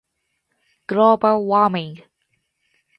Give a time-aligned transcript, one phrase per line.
[0.87, 2.01] global warming